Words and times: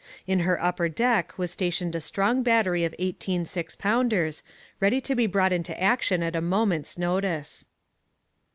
On 0.27 0.39
her 0.39 0.59
upper 0.59 0.89
deck 0.89 1.37
was 1.37 1.51
stationed 1.51 1.93
a 1.93 2.01
strong 2.01 2.41
battery 2.41 2.83
of 2.85 2.95
eighteen 2.97 3.45
six 3.45 3.75
pounders, 3.75 4.41
ready 4.79 4.99
to 4.99 5.13
be 5.13 5.27
brought 5.27 5.53
into 5.53 5.79
action 5.79 6.23
at 6.23 6.35
a 6.35 6.41
moment's 6.41 6.97
notice. 6.97 7.67